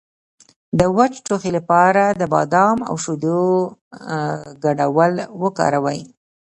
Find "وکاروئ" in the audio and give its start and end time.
5.43-6.01